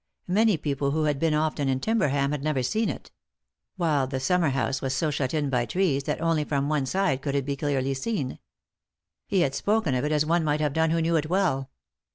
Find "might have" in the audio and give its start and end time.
10.43-10.73